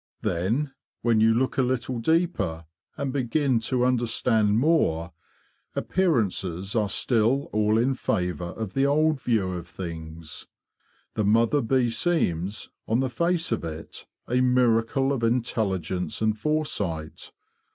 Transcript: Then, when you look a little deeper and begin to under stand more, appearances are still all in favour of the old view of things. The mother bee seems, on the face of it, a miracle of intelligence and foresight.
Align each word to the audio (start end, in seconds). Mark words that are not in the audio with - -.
Then, 0.23 0.73
when 1.03 1.19
you 1.19 1.31
look 1.31 1.59
a 1.59 1.61
little 1.61 1.99
deeper 1.99 2.65
and 2.97 3.13
begin 3.13 3.59
to 3.59 3.85
under 3.85 4.07
stand 4.07 4.57
more, 4.57 5.13
appearances 5.75 6.75
are 6.75 6.89
still 6.89 7.49
all 7.53 7.77
in 7.77 7.93
favour 7.93 8.45
of 8.45 8.73
the 8.73 8.87
old 8.87 9.21
view 9.21 9.53
of 9.53 9.67
things. 9.67 10.47
The 11.13 11.23
mother 11.23 11.61
bee 11.61 11.91
seems, 11.91 12.71
on 12.87 12.99
the 12.99 13.11
face 13.11 13.51
of 13.51 13.63
it, 13.63 14.07
a 14.27 14.41
miracle 14.41 15.13
of 15.13 15.21
intelligence 15.23 16.19
and 16.19 16.35
foresight. 16.35 17.31